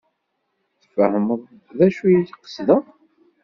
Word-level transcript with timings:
Tfehmeḍ 0.81 1.41
d 1.77 1.79
acu 1.85 2.03
ay 2.07 2.19
d-qesdeɣ? 2.27 2.83